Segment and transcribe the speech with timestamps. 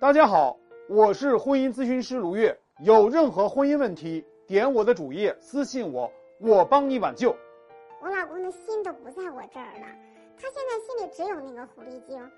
[0.00, 0.56] 大家好，
[0.88, 2.56] 我是婚姻咨询师卢月。
[2.84, 7.34] 有任何婚姻问题，点我的主页私信我，我帮你挽救。
[8.00, 9.86] 我老公的心都不在我这儿了，
[10.36, 12.30] 他现在心里只有那个狐狸精。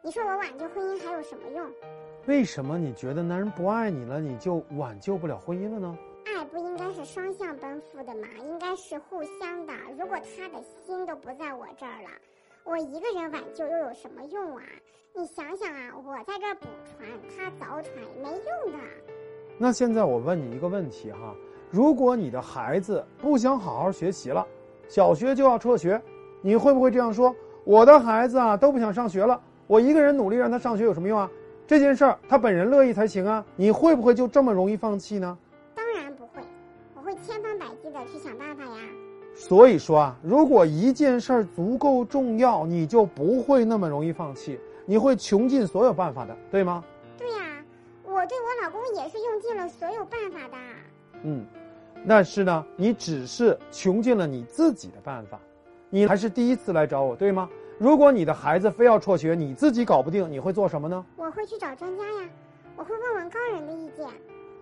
[0.00, 1.70] 你说我挽救婚姻还有什么用？
[2.24, 5.98] 为什么你觉得男人不爱你了，你就挽救不了婚姻了呢？
[6.24, 8.26] 爱不应该是双向奔赴的吗？
[8.42, 9.74] 应该是互相的。
[9.98, 12.08] 如果他的心都不在我这儿了，
[12.64, 14.62] 我一个人挽救又有什么用啊？
[15.14, 17.92] 你想想啊，我在这儿补船，他凿船
[18.22, 18.78] 没用的。
[19.58, 21.34] 那现在我问你一个问题哈，
[21.70, 24.46] 如果你的孩子不想好好学习了，
[24.88, 26.00] 小学就要辍学，
[26.40, 27.34] 你会不会这样说？
[27.64, 31.28] 我的孩子啊都不想上学了，我一个人努力让他上学有什么用啊？
[31.66, 35.36] 这件事儿他本人乐意才行啊，你会不会就这么容易放弃呢？
[35.74, 36.40] 当然不会，
[36.94, 38.78] 我会千方百计的去想办法呀。
[39.34, 44.58] 所以说啊，如果一件事儿足够重要，你就不会那么容易放弃。
[44.84, 46.84] 你会穷尽所有办法的，对吗？
[47.16, 47.64] 对呀，
[48.04, 50.56] 我对我老公也是用尽了所有办法的。
[51.22, 51.46] 嗯，
[52.06, 55.40] 但是呢，你只是穷尽了你自己的办法，
[55.88, 57.48] 你还是第一次来找我，对吗？
[57.78, 61.04] 如果你的孩子非要辍学，你自己搞不定，你会做什么呢？
[61.16, 62.28] 我会去找专家呀，
[62.76, 64.01] 我会问问高人的意见。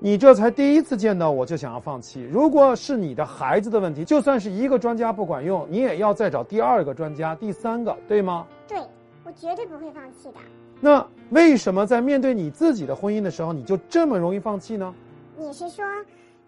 [0.03, 8.47] 你这才第一次见到我就想要放弃，如果是你的孩子的问题，就算是一个专家不管用，你也要再找第二个专家、第三个，对吗？
[8.67, 8.79] 对。
[9.23, 10.41] 我绝对不会放弃的。
[10.81, 14.93] 那为什么在面对你自己的婚姻的时候，你就这么容易放弃呢？
[15.37, 15.85] 你是说，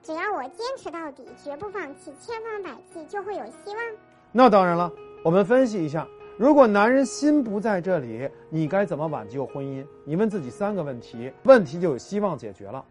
[0.02, 3.78] 只要我坚持到底，绝不放弃，千方百计，就会有希望？
[4.32, 4.90] 那当然了。
[5.22, 9.84] 我们分析一下，如果男人心不在这里，你该怎么挽救婚姻？
[10.06, 12.82] 你问自己三个问题，问题就有希望解决了。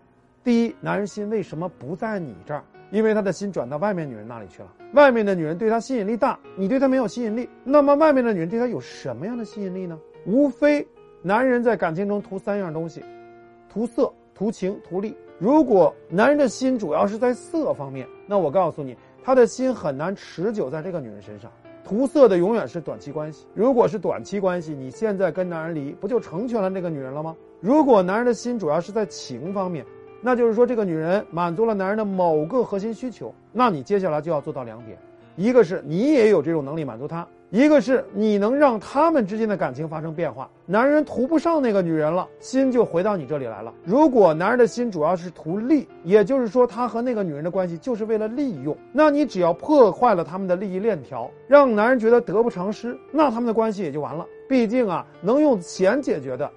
[0.43, 2.63] 第一，男人心为什么不在你这儿？
[2.89, 7.47] 因为他的心转到外面女人那里去了，外面的女人对他吸引力大，你对他没有吸引力。
[7.63, 9.99] 那么外面的女人对他有什么样的吸引力呢？
[10.25, 10.85] 无非
[11.21, 13.03] 男人在感情中图三样东西：
[13.69, 15.15] 图色、图情、图利。
[15.37, 21.51] 如果男人的心主要是在色方面，那我告诉你，他的心很难持久在这个女人身上。
[21.83, 23.45] 图色的永远是短期关系。
[23.53, 27.35] 如果是短期关系，你现在跟男人离，不就成全了那个女人了吗？
[27.59, 29.85] 如果男人的心主要是在情方面，
[30.21, 34.97] 那就是说，这个女人满足了男人的某个核心需求，那你接下来就要做到两点：
[35.35, 40.49] 一个是你也有这种能力满足她，一个是你能让他们之间的感情发生变化。
[40.65, 43.73] 男人图不上那个女人了，心就回到你这里来了。
[43.83, 54.25] 如果男人的心主要是图利，也就是说他和那个女人的关系就是为了利用，那你只要破坏了他们的利益链条，让男人觉得得不偿失，那他们的关系也就完了。
[54.47, 56.49] 毕竟啊，能用钱解决的。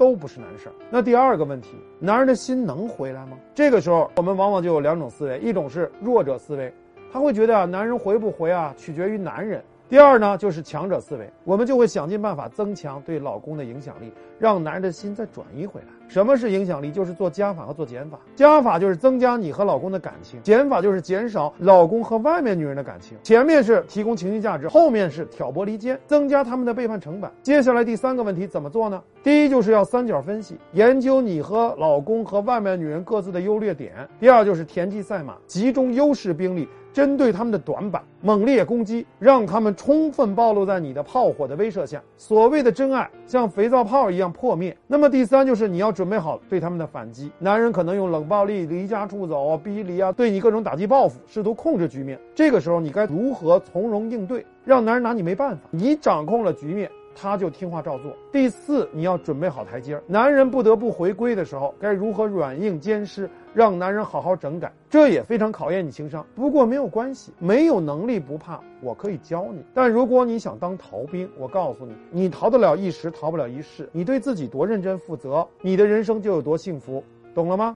[0.00, 0.72] 都不是难事儿。
[0.88, 3.36] 那第二个问题，男人的心能回来吗？
[3.54, 6.72] 这个时候，我们往往就有两种思维，一种是弱者思维，
[7.12, 9.62] 他会觉得啊，男人回不回啊，取决于男人。
[9.90, 15.88] 第二呢，就是强者思维，我们就会想尽办法增强对老公的影响力，让男人的心再转移回来。
[16.10, 16.90] 什么是影响力？
[16.90, 18.18] 就是做加法和做减法。
[18.34, 23.16] 加法就是增加你和老公的感情，减法就是减少老公和外面女人的感情。
[23.22, 27.30] 前面是提供情绪价值，后面是挑拨离间，增加他们的背叛成本。
[27.44, 29.00] 接下来第三个问题怎么做呢？
[29.22, 33.92] 第一就是要三角分析，研究你和老公和外面女人各自的优劣点。
[34.18, 36.68] 第二就是田忌赛马，集中优势兵力。
[36.92, 42.02] 针对他们的短板，猛烈攻击，让他们充分暴露在你的炮火的威慑下。
[42.16, 44.76] 所谓的真爱像肥皂泡一样破灭。
[44.88, 47.30] 那么第三就是你要准备好对他们的反击。
[47.38, 52.18] 男人可能用冷暴力、离家出走、逼离啊，对你各种打击报复，试图控制局面。
[52.34, 55.62] 这个时候你该如何从容应对，让男人拿你没办法？
[55.70, 56.90] 你掌控了局面。
[57.14, 58.16] 他就听话照做。
[58.32, 60.02] 第四，你要准备好台阶儿。
[60.06, 64.72] 男人不得不回归的时候，该如何软硬兼施，让男人好好整改？
[64.88, 66.26] 这也非常考验你情商。
[66.34, 69.64] 不过没有关系，没有能力不怕，我可以教你。
[69.74, 73.88] 但如果你想当逃兵，我告诉你，你逃得了一时，逃不了一世。
[73.92, 77.02] 你对自己多认真负责，你的人生就有多幸福，
[77.34, 77.74] 懂了吗？